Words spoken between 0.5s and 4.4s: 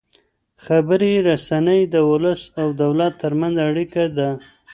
خبري رسنۍ د ولس او دولت ترمنځ اړیکه ده.